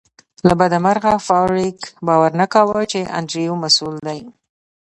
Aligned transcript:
له 0.47 0.53
بده 0.59 0.77
مرغه 0.85 1.13
فارویک 1.27 1.79
باور 2.07 2.31
نه 2.41 2.45
کاوه 2.53 2.81
چې 2.91 2.99
انډریو 3.17 3.53
مسؤل 3.63 3.95
دی 4.07 4.19